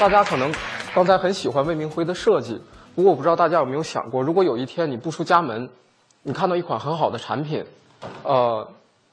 [0.00, 0.50] 大家可能
[0.94, 2.58] 刚才很喜欢魏明辉的设计，
[2.94, 5.68] 不过我不知道大家有没有想过，如果有一天你不出家门，
[6.22, 7.62] 你看到一款很好的产品，
[8.24, 8.66] 呃，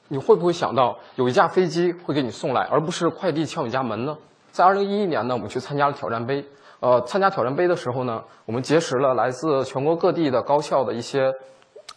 [0.08, 4.16] 你会不会想到有一架飞机会给你送来，而不是快递敲你家门呢？
[4.50, 6.42] 在二零一一年呢，我们去参加了挑战杯。
[6.80, 11.30] 呃，参加挑战杯的时候呢，我们结识了来自全国各地的高校的一些，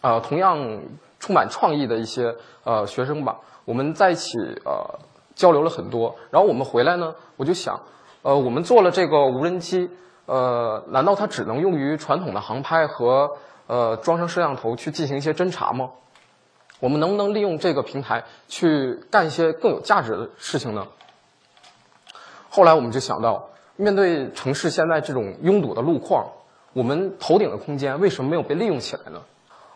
[0.02, 0.58] 呃，同样
[1.18, 3.38] 充满创意的一些呃学生吧。
[3.64, 4.36] 我们在一起
[4.66, 4.98] 呃
[5.34, 6.14] 交流了很多。
[6.30, 7.80] 然后我们回来呢，我就想，
[8.22, 9.90] 呃，我们做了这个无人机，
[10.26, 13.30] 呃，难道它只能用于传统的航拍和
[13.66, 15.90] 呃装上摄像头去进行一些侦查吗？
[16.80, 20.86] 我们能不能利用这个平台去干一些更有价值的事情呢？
[22.48, 23.48] 后来我们就想到。
[23.74, 26.26] 面对城市现在这种拥堵的路况，
[26.74, 29.22] 我们头顶的空间为什么没有被利用起来呢？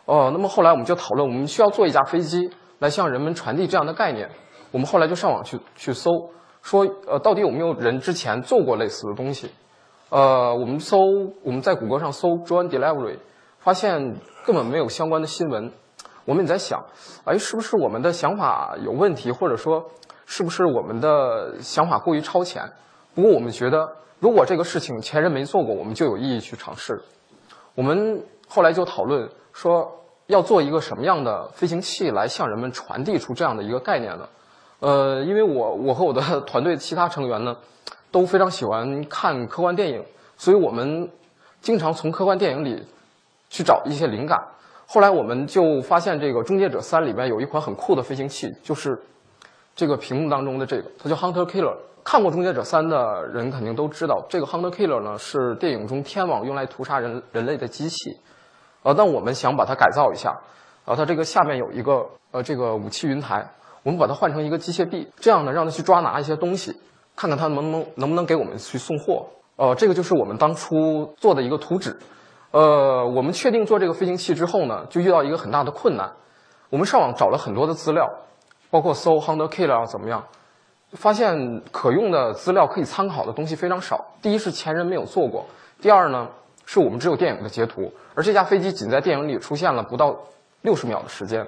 [0.05, 4.29] 哦，那么后来我们就讨论，我们需要做一架飞机来向人们传递这样的概念。
[4.71, 6.11] 我们后来就上网去去搜，
[6.67, 9.49] 说呃，到底有没有人之前做过类似的东西？
[10.09, 10.97] 呃，我们搜
[11.41, 13.19] 我们在谷歌上搜 “drone delivery”，
[13.59, 15.71] 发现根本没有相关的新闻。
[16.25, 16.83] 我们也在想，
[17.23, 19.91] 哎，是不是我们的想法有问题，或者说
[20.25, 22.69] 是不是我们的想法过于超前？
[23.15, 27.01] 不过我们觉得，如果这个事情前人没做过，我们就有意义去尝试。
[27.75, 29.89] 我们后来就讨论说，
[30.25, 34.27] 要做一个什么样的飞行器来向人们传递出这样的一个概念呢？
[34.79, 37.57] 呃，因为我我和我的 团队其他成员呢，
[38.11, 40.03] 都非常喜欢看科幻电影，
[40.37, 41.09] 所以我们
[41.61, 42.85] 经常从科幻电影里
[43.49, 44.39] 去找一些灵感。
[44.85, 48.97] 后来我们就发现，这个《终结者三》里边有一款很酷的飞行器，就是
[49.75, 51.75] 这个屏幕当中的这个，它叫 Hunter Killer。
[52.03, 58.17] 看过《终结者三》的人肯定都知道，这个 Hunter Killer 呢是电影中天网用来屠杀人人类的机器，
[58.83, 60.33] 呃，但我们想把它改造一下，
[60.85, 63.45] 呃，它这个下面有一个呃这个武器云台，
[63.87, 66.75] 我们把它换成一个机械臂，这样呢让它去抓拿一些东西，
[67.15, 69.25] 看看它能不能能不能给我们去送货。
[69.55, 71.97] 呃，这个就是我们当初做的一个图纸。
[72.51, 76.11] 呃，我们确定做这个飞行器之后呢，就遇到一个很大的困难，
[76.69, 78.05] 我们上网找了很多的资料，
[78.69, 80.21] 包括搜 Hunter Killer 怎么样。
[80.91, 84.03] 发现可用的资料可以参考的东西非常少。
[84.21, 85.45] 第一是前人没有做过，
[85.81, 86.27] 第二呢
[86.65, 90.13] 是我们只有电影的截图，而这架飞机仅在电影里出现了不到
[90.63, 91.47] 六十秒的时间，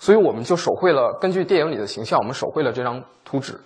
[0.00, 3.60] 所以我们就手绘了根据电影里的形象，我们手绘了这张图纸，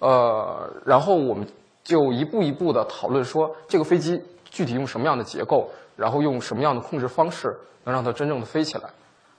[0.00, 1.46] 呃，然后我们
[1.84, 4.20] 就一步一步的讨论说这个飞机
[4.50, 8.90] 具体用什么样的结构，然后用什么样的控制方式能让它真正的飞起来，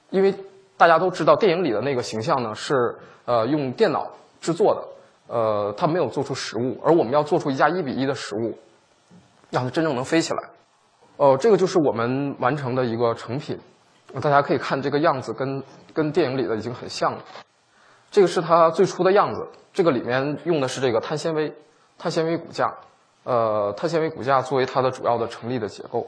[0.10, 0.34] 因为
[0.78, 4.10] 大家都知道电影里的那个形象呢是呃用电脑。
[4.42, 8.58] 制作的，呃，它没有做出实物，而我们要做出一架一比一的实物，
[9.50, 10.50] 让它真正能飞起来。
[11.18, 13.60] 哦，这个就是我们完成的一个成品，
[14.22, 17.24] 大家可以看这个样子，跟跟电影里的已经很像了。
[18.12, 21.54] 这个是它最初的样子，这个里面用的是这个碳纤维，
[21.98, 22.74] 碳纤维骨架，
[23.24, 26.08] 呃，碳纤维骨架作为它的主要的成立的结构。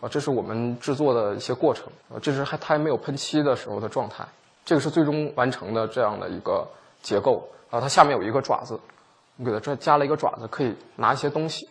[0.00, 4.24] 啊，这是我们制作的一些过程，啊，这是还它还没有喷漆的时候的状态，
[4.64, 6.66] 这个是最终完成的这样的一个。
[7.00, 8.76] 结构啊，它下面有一个爪子，
[9.36, 11.68] 我给它这加了一个爪子，可以拿一些东西。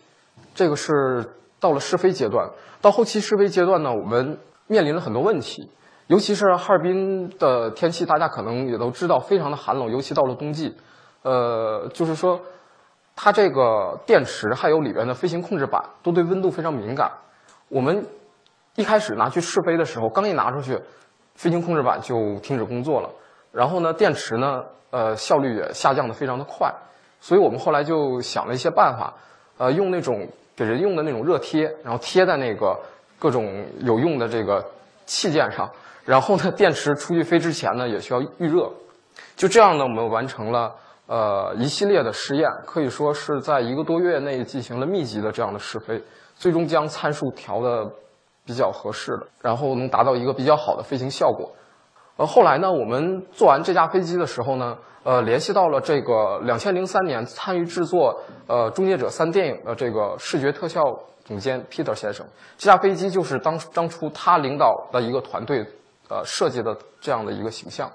[0.54, 2.48] 这个是到了试飞阶段，
[2.80, 5.68] 到后期试飞阶段呢，我们面临了很多问题，
[6.06, 10.76] 尤其是哈尔滨的天气，大家可能也都知道，非常的寒冷，尤其到了冬季。
[11.22, 12.40] 呃，就是说，
[13.16, 17.10] 它这个电池还有里边的飞行控制板都对温度非常敏感。
[17.68, 18.06] 我们
[18.76, 20.80] 一开始拿去试飞的时候，刚一拿出去，
[21.34, 23.10] 飞行控制板就停止工作了。
[23.50, 24.62] 然后呢，电池呢？
[24.90, 26.72] 呃，效率也下降的非常的快，
[27.20, 29.12] 所以我们后来就想了一些办法，
[29.58, 30.26] 呃，用那种
[30.56, 32.74] 给人用的那种热贴，然后贴在那个
[33.18, 34.64] 各种有用的这个
[35.06, 35.70] 器件上，
[36.04, 38.70] 然后呢，电池出去飞之前呢，也需要预热，
[39.36, 40.72] 就这样呢，我们完成了
[41.06, 46.02] 呃一系列的试验，可以说是在一个多月内进行了密集的这样的试飞，
[46.36, 47.90] 最终将参数调的
[48.44, 51.50] 比较合适的，然后能达到一个比较好的飞行效果。
[52.16, 60.82] 呃，后来呢，我们做完这架飞机的时候呢，呃，联系到了这个两千零三年参与制作呃《终结者三》电影的这个视觉特效
[61.28, 62.26] 总监 Peter 先生。
[62.56, 65.64] 这架飞机就是当当初他领导的一个团队
[66.08, 67.88] 呃设计的这样的一个形象。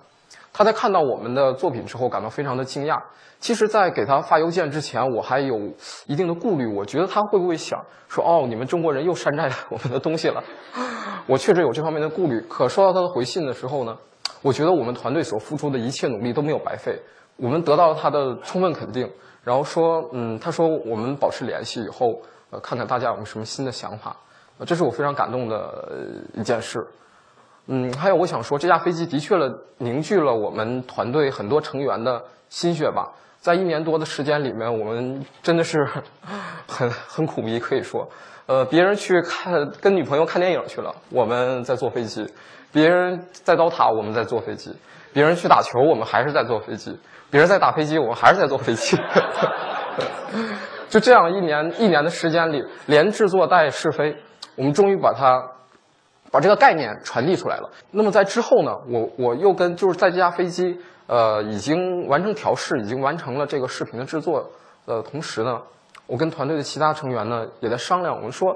[0.53, 3.01] 他在看到我们的作品之后，感到非常的惊讶。
[3.39, 5.59] 其实，在给他发邮件之前，我还有
[6.05, 10.41] 一定的顾虑，我觉得他会不会想说：“哦，你们中国人又山寨我们的东西了。
[11.27, 12.39] ”我确实有这方面的顾虑。
[12.41, 13.97] 可收到他的回信的时候呢？
[14.41, 16.97] 我觉得我们团队所付出的一切努力都没有白费，
[17.37, 19.09] 我们得到了他的充分肯定，
[19.43, 22.21] 然后说，嗯，他说我们保持联系以后，
[22.53, 24.15] 呃，看看大家有没有什么新的想法，
[24.67, 25.89] 这是我非常感动的
[26.35, 26.85] 一件事，
[27.65, 35.83] 嗯，还有我想说，这架飞机的确了凝聚了我们团队很多成员的心血吧，在一年多的时间里面，我们真的是
[36.67, 38.07] 很很苦逼，可以说，
[38.45, 42.23] 呃，别人去看跟女朋友看电影去了，我们在坐飞机；
[42.71, 44.71] 别人在刀塔，我们在坐飞机；
[45.11, 46.91] 别人去打球，我们还是在坐飞机；
[47.31, 48.95] 别人在打飞机，我们还是在坐飞机。
[50.93, 54.15] 就这样一年一年的时间里，连制作带试飞，
[54.55, 55.43] 我们终于把它
[56.29, 57.71] 把这个概念传递出来了。
[57.89, 64.51] 那么在之后呢，我我又跟就是在这架飞机呃已经完成调试，已经完成了这个视频的制作
[64.85, 65.59] 的同时呢，
[66.05, 68.55] 我跟团队的其他成员呢也在商量，我们说，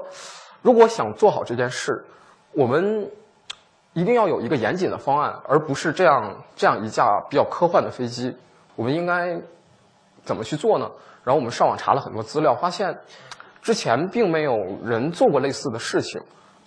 [0.62, 2.04] 如果想做好这件事，
[2.52, 3.10] 我们
[3.94, 8.36] 一定要有一个严谨的方案，而不是这样这样一架比较科幻的飞机，
[8.76, 9.36] 我们应该
[10.22, 10.88] 怎么去做呢？
[11.28, 12.98] 然后我们上网查了很多资料，发现
[13.60, 16.18] 之前并没有人做过类似的事情，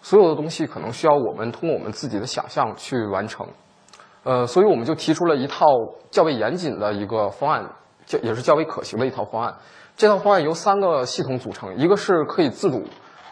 [0.04, 3.48] 所有的东西可能需要我们通过我们自己的想象去完成。
[4.22, 5.66] 呃，所以我们就提出了一套
[6.12, 7.68] 较为严谨的一个方案，
[8.06, 9.52] 较也是较为可行的一套方案。
[9.98, 12.84] 这套方案由三个系统组成，一个是可以自主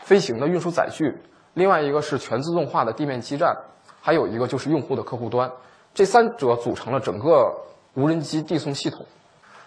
[0.02, 1.16] 飞行的运输载具，
[1.54, 3.56] 另外一个是全自动化的地面基站，
[4.02, 5.52] 还有一个就是用户的客户端。
[5.94, 7.54] 这三者组成了整个
[7.94, 9.06] 无人机递送系统。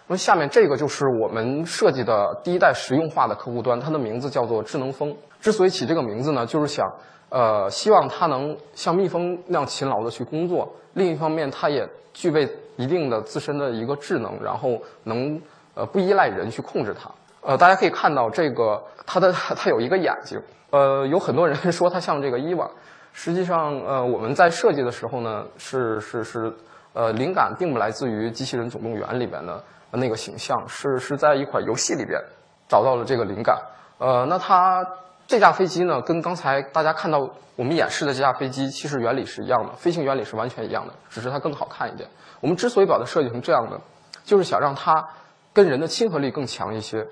[0.07, 5.15] 那下面这个就是我们设计的第一代实用化的客户端，它的名字叫做智能风。
[5.39, 6.85] 之所以起这个名字呢，就是想，
[7.29, 10.69] 呃，希望它能像蜜蜂那样勤劳的去工作。
[10.93, 15.41] 另一方面，它也具备一定的自身的一个智能，然后能
[15.73, 17.09] 呃不依赖人去控制它。
[17.41, 20.39] 呃，大家可以看到这个它的它有一个眼睛。
[20.69, 22.69] 呃，有很多人 说它像这个伊娃，
[23.13, 26.53] 实际上呃我们在设计的时候呢，是是是
[26.93, 29.63] 呃灵感并不来自于《机器人总动员》里边的。
[29.97, 32.19] 那个形象是是在一款游戏里边
[32.67, 33.61] 找到了这个灵感。
[33.99, 34.85] 呃，那它
[35.27, 37.19] 这架飞机呢，跟刚才大家看到
[37.55, 42.09] 我们演示的这架飞机其实原理是一样的，飞行原理是完全一样的，只是它更好看一点。
[42.41, 43.79] 我们之所以把它设计成这样的，
[44.25, 45.07] 就是想让它
[45.53, 47.05] 跟人的亲和力更强一些，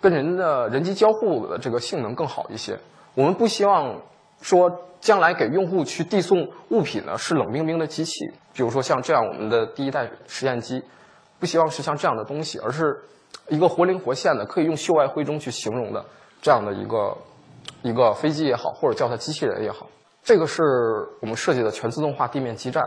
[0.00, 2.76] 跟人的人机交互的这个性能更好一些。
[3.14, 3.96] 我们不希望
[4.42, 4.70] 说
[5.00, 8.12] 将来给用户去递送物品呢是冷冰冰的机器，
[8.52, 10.82] 比如说像这样我们的第一代实验机。
[11.44, 12.98] 不希望是像这样的东西，而是
[13.48, 16.02] 一个活灵活现的，可以用秀外慧中去形容的
[16.40, 17.14] 这样的一个
[17.82, 19.86] 一个飞机也好，或者叫它机器人也好。
[20.22, 20.62] 这个是
[21.20, 22.82] 我们设计的全自动化地面基站。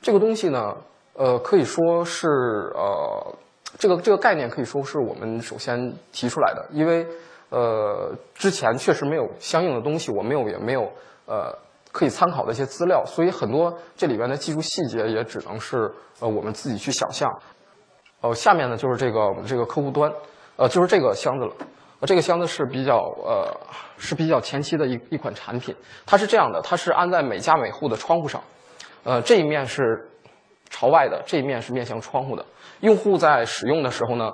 [0.00, 0.74] 这个东西呢，
[1.12, 2.28] 呃，可以说是
[2.74, 3.34] 呃，
[3.78, 7.06] 这个这个概念可以说是我们首先提出来的，因为
[7.50, 10.90] 呃，之前确实没有相应的东西，我没有也没有
[11.26, 11.54] 呃
[11.92, 17.30] 可以参考的一些资料，所以很多这里边的技术细节也只能是呃我们自己去想象。
[18.20, 20.12] 呃，下面呢就是这个我们这个客户端，
[20.56, 21.52] 呃，就是这个箱子了。
[22.00, 23.60] 呃，这个箱子是比较呃
[23.96, 25.74] 是比较前期的一一款产品。
[26.06, 28.42] 它是这样的，它是安在每家每户的窗户上，
[29.04, 30.08] 呃，这一面是
[30.68, 32.44] 朝外的，这一面是面向窗户的。
[32.80, 34.32] 用户在使用的时候呢，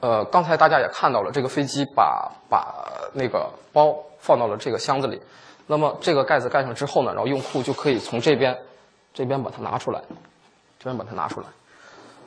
[0.00, 5.20] 呃，刚才大家也看到了，这个飞机把把那个包放到了这个箱子里。
[5.66, 8.58] 那么这个盖子盖上之后呢，然后用户就可以从这边
[9.14, 10.02] 这边把它拿出来，
[10.78, 11.46] 这边把它拿出来。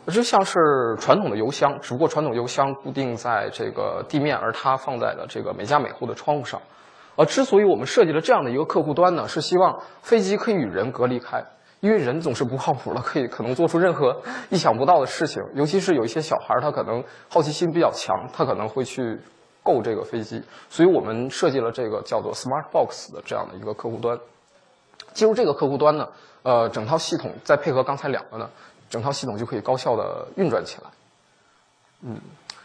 [0.09, 6.61] 就像是传统的邮箱，只不过传统邮箱固定在这个地面，而它放在了这个每家每户的窗户上。
[7.15, 11.43] 呃之所以我们设计了这样的一个客户端呢，是希望飞机可以与人隔离开，
[11.81, 15.43] 因为人总是不靠谱的，可以可能做出任何意想不到的事情。
[15.53, 19.19] 尤其是有一些小孩儿，他可能好奇心比较强，他可能会去
[19.63, 20.41] 购这个飞机。
[20.69, 24.17] 所以我们设计了这个叫做 Smart Box 的这样的一个客户端。
[25.11, 26.07] 进入这个客户端呢，
[26.43, 28.49] 呃，整套系统再配合刚才两个呢。
[28.89, 30.89] 整套系统就可以高效的运转起来，
[32.01, 32.19] 嗯，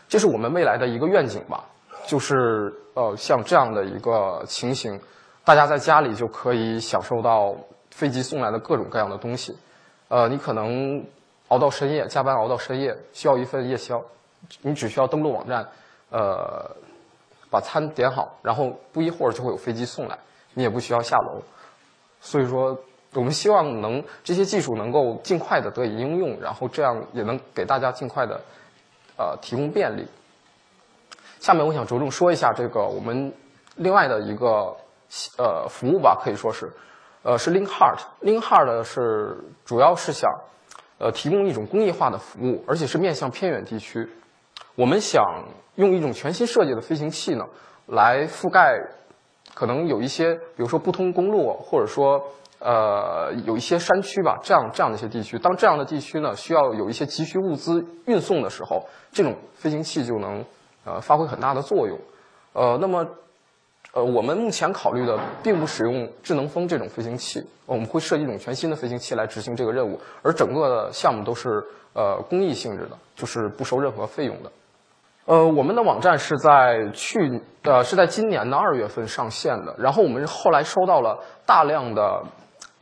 [0.08, 1.64] 这是我们未来的一个愿景吧，
[2.06, 4.98] 就是呃像这样的一个情形，
[5.44, 7.54] 大家在家里就可以享受到
[7.90, 9.54] 飞机送来的各种各样的东西，
[10.08, 11.04] 呃，你可能
[11.48, 14.02] 熬到深夜，加班熬到深夜，需要一份夜宵，
[14.62, 15.68] 你只需要登录网站，
[16.08, 16.70] 呃，
[17.50, 20.18] 把餐点好，然后不一会儿就会有飞机送来，
[20.54, 21.42] 你也不需要下楼，
[22.20, 22.78] 所以说。
[23.14, 28.40] 我们希望能这些技术能够尽快的得以应用，然后这样也能给大家尽快的
[29.16, 30.04] 呃提供便利。
[31.38, 33.32] 下面我想着重说一下这个我们
[33.76, 34.74] 另外的一个
[35.38, 36.72] 呃服务吧，可以说是
[37.22, 38.00] 呃是 Link Heart。
[38.22, 40.30] Link Heart 是主要是想
[40.98, 44.08] 呃提供一种工业化的服务，而且是面向偏远地区。
[44.74, 45.22] 我们想
[45.76, 47.44] 用一种全新设计的飞行器呢，
[47.86, 48.80] 来覆盖
[49.54, 52.20] 可能有一些，比如说不通公路，或者说。
[52.58, 60.44] 呃，有一些山区吧，这样这样的一些地区，当这样的地区呢需要有一些急需物资运送的时候，这种飞行器就能
[60.84, 61.98] 呃发挥很大的作用。
[62.52, 63.06] 呃，那么
[63.92, 74.50] 呃，我们目前考虑的并不使用智能风这种飞行器，我们会设计一种全新的飞行器来执行这个任务，而整个的项目都是呃公益性质的，就是不收任何费用的。
[75.26, 82.24] 呃，我们的网站是在去呃是在今年的二月份上线的，然后我们后来收到了大量的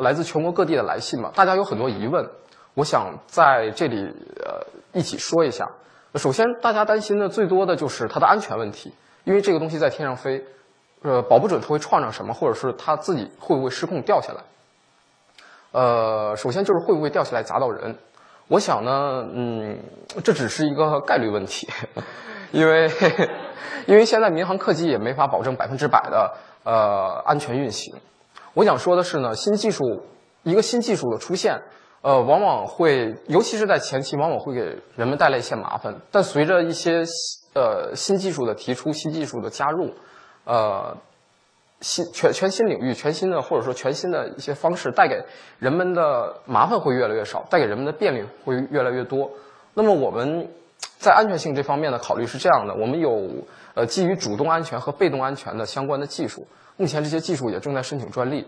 [0.02, 2.28] 来自全国各地的来信嘛，大家有很多疑问，
[2.74, 3.96] 我想在这里
[4.44, 5.70] 呃一起说一下。
[6.16, 8.92] 首先，大家担心的最多的就是它的安全问题，
[9.24, 10.44] 因为这个东西在天上飞。
[11.04, 14.40] 呃，保不准它会撞上什么，或者是它自己会不会失控掉下来。
[15.72, 17.96] 呃，首先就是会不会掉下来砸到人。
[18.46, 19.80] 我想呢，嗯，
[20.22, 21.68] 这只是一个概率问题，
[22.52, 22.88] 因为
[23.86, 27.96] 因为现在民航客机也没法保证百分之百的呃安全运行。
[28.54, 30.02] 我想说的是呢，新技术
[30.42, 31.62] 一个新技术的出现，
[32.02, 36.00] 呃，往往会尤其是在前期，往往会给人们带来一些麻烦。
[36.10, 37.04] 但随着一些
[37.54, 39.92] 呃新技术的提出，新技术的加入。
[40.44, 40.96] 呃，
[41.80, 45.24] 新全全新领域、全新的或者说全新的一些方式，带给
[45.58, 49.30] 人们的麻烦会越来越少，带给人们的便利会越来越多。
[49.74, 50.48] 那么我们
[50.98, 53.30] 在安全性这方面的考虑是这样的：我们有
[53.74, 56.46] 呃基于主动安全和被动安全的相关的技术，
[56.82, 58.44] 目前这些技术也正在申请专利。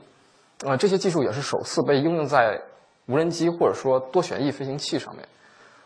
[0.66, 2.60] 呃，这些技术也是首次被应用在
[3.06, 5.28] 无人机或者说多旋翼飞行器上面。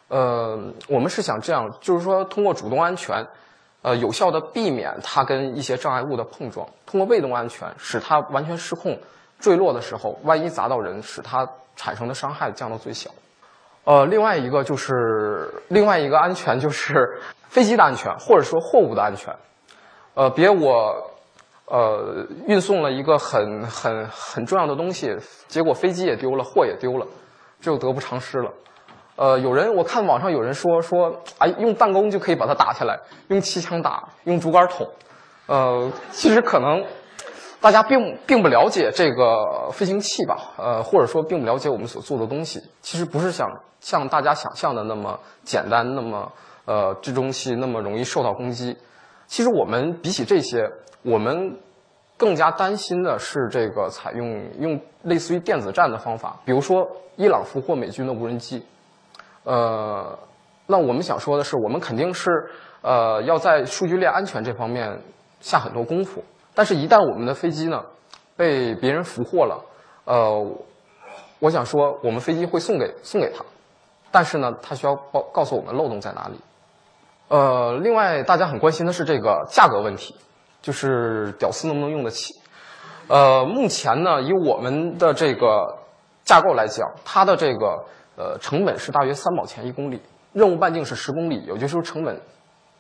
[0.09, 3.27] 呃，我们是想这样，就是说通过主动安全。
[3.83, 8.99] 呃，有效的避免它跟一些障碍物的碰撞，通过被动安全使它完全失控
[9.39, 13.11] 坠落的时候，万一砸到人，使它产生的伤害降到最小。
[13.85, 19.37] 呃，另外一个就是另外一个安全就是 飞机的安全，或者说货物的安全。
[20.15, 21.11] 呃，别我
[21.71, 27.07] 呃运送了一个很很很重要的东西，结果飞机也丢了，货也丢了，
[27.61, 28.51] 这就得不偿失了。
[29.17, 32.99] 呃，有人我看网上有人说说，哎，用弹弓就可以把它打下来，
[33.29, 34.89] 用气枪打，用竹竿捅。
[35.47, 36.85] 呃，其实可能
[37.61, 42.63] 大家并并不了解这个飞行器吧，呃，或者说并不了解我们所做的东西。
[42.81, 43.49] 其实不是想
[43.81, 46.31] 像大家想象的那么简单，那么
[46.67, 48.77] 呃，这东西那么容易受到攻击。
[49.27, 50.71] 其实我们比起这些，
[51.03, 51.57] 我们
[52.17, 58.65] 更加担心的是这个采用用类似于电子战的方法，比如说伊朗俘获美军的无人机。
[59.45, 60.19] 呃，
[60.67, 62.31] 那我们想说的是，我们肯定是
[62.83, 65.01] 呃要在数据链安全这方面
[65.41, 66.23] 下很多功夫。
[66.55, 67.85] 但是，一旦我们的飞机呢
[68.37, 69.65] 被别人俘获了，
[70.05, 70.45] 呃，
[71.39, 73.45] 我想说，我们飞机会送给送给他，
[74.11, 76.35] 但是呢，他需要告告诉我们漏洞在哪里。
[77.29, 80.17] 呃，另外，大家很关心的是这个价格问题，
[80.63, 82.35] 就是屌丝能不能用得起？
[83.09, 85.79] 呃，目前呢，以我们的这个
[86.25, 87.85] 架构来讲，它的这个。
[88.21, 92.21] 呃，成本是大约三毛钱一公里，任务半径是十公里，也就是说成本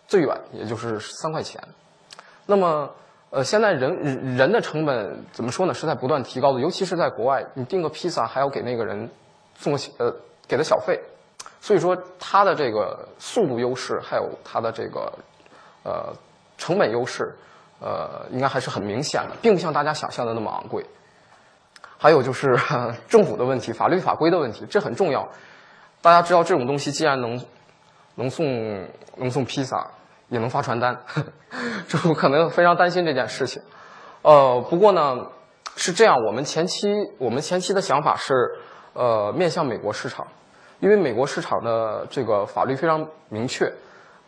[0.08, 1.62] 最远也就是三块钱。
[2.47, 2.90] 那么，
[3.30, 5.73] 呃，现在人人的成本怎么说呢？
[5.73, 9.08] 是在不断提高的，尤其是在国外，你订个披萨还要给那个人
[9.54, 10.12] 送个呃
[10.49, 11.00] 给他小费，
[11.61, 15.12] 所以说它的这个速度优势还有它的这个
[15.85, 16.12] 呃
[16.56, 17.32] 成本优势，
[17.80, 20.85] 呃，应该还是很明显的，并不像大家想象的那么昂贵。
[21.97, 22.56] 还有就是
[23.08, 25.28] 政府的问题、法律法规的问题，这很重要。
[26.00, 27.40] 大家知道这种东西既然能
[28.14, 29.90] 能送能送披萨，
[30.28, 30.97] 也能发传单，
[31.88, 33.62] 政府可能非常担心这件事情。
[34.23, 35.26] 呃，不过呢
[35.76, 38.35] 是这样，我们前期我们前期的想法是
[38.92, 40.26] 呃面向美国市场，
[40.78, 43.73] 因为美国市场的这个法律非常明确。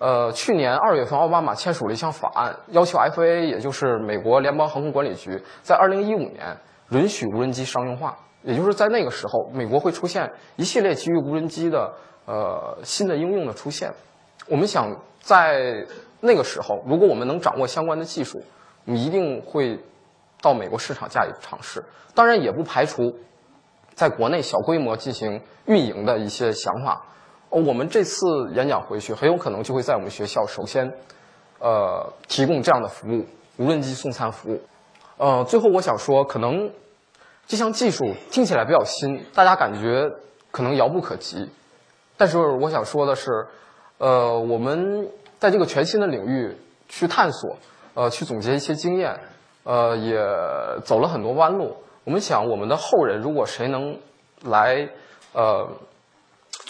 [0.00, 6.56] 呃，去年二月份奥巴马签署了一项法案，要求 FAA，也就是美国联邦航空管理局，在二零一五年。
[6.90, 11.94] 允许无人机商用化，也就是在那个时候，美国会出现一系列基于无人机的
[12.26, 13.92] 呃新的应用的出现。
[14.48, 15.86] 我们想在
[16.18, 18.42] 那个时候，如果我们能掌握相关的技术，
[18.84, 19.78] 你一定会
[20.42, 21.84] 到美国市场加以尝试。
[22.12, 23.14] 当然，也不排除
[23.94, 27.04] 在国内小规模进行运营的一些想法。
[27.50, 30.92] 我们这次演讲回去，很有可能就会在我们学校首先
[31.58, 33.26] 呃提供这样的服务——
[33.58, 34.60] 无人机送餐服务。
[35.16, 36.70] 呃，最后我想说，可能
[37.46, 40.10] 这项技术听起来比较新，大家感觉
[40.52, 41.50] 可能遥不可及。
[42.16, 43.46] 但是我想说的是，
[43.98, 46.56] 呃，我们在这个全新的领域
[46.88, 47.56] 去探索，
[47.94, 49.18] 呃，去总结一些经验，
[49.64, 50.16] 呃，也
[50.84, 51.76] 走了很多弯路。
[52.04, 53.98] 我们想，我们的后人如果谁能
[54.44, 54.88] 来，
[55.32, 55.68] 呃，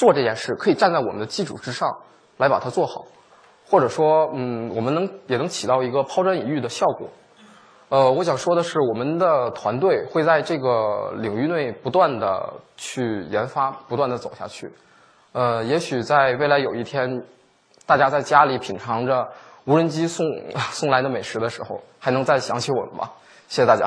[0.01, 1.95] 做这件事，可以站在我们的基础之上
[2.39, 3.05] 来把它做好，
[3.69, 7.07] 或者说，嗯，我们能也能起到一个抛砖引玉的效果。
[7.91, 14.73] 呃，我想说的是，我们的团队会在这个领域内不断的去研发，不断的走下去。
[15.33, 17.23] 呃，也许在未来有一天，
[17.85, 19.29] 大家在家里品尝着
[19.67, 20.25] 无人机送
[20.73, 23.11] 送来的美食的时候，还能再想起我们吗？
[23.49, 23.87] 谢谢大家。